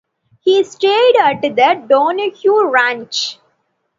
He 0.39 0.63
stayed 0.63 1.15
at 1.17 1.43
the 1.43 1.51
Donohue 1.87 2.65
Ranch. 2.71 3.37